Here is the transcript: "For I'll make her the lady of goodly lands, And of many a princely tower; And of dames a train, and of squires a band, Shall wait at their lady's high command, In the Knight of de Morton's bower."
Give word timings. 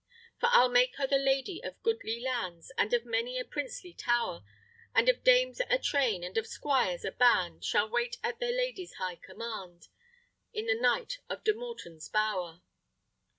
"For 0.39 0.49
I'll 0.51 0.67
make 0.69 0.95
her 0.95 1.05
the 1.05 1.19
lady 1.19 1.61
of 1.63 1.79
goodly 1.83 2.19
lands, 2.19 2.71
And 2.75 2.91
of 2.91 3.05
many 3.05 3.37
a 3.37 3.45
princely 3.45 3.93
tower; 3.93 4.43
And 4.95 5.07
of 5.07 5.23
dames 5.23 5.61
a 5.69 5.77
train, 5.77 6.23
and 6.23 6.35
of 6.39 6.47
squires 6.47 7.05
a 7.05 7.11
band, 7.11 7.63
Shall 7.63 7.87
wait 7.87 8.17
at 8.23 8.39
their 8.39 8.49
lady's 8.51 8.93
high 8.95 9.17
command, 9.17 9.89
In 10.53 10.65
the 10.65 10.73
Knight 10.73 11.19
of 11.29 11.43
de 11.43 11.53
Morton's 11.53 12.09
bower." 12.09 12.63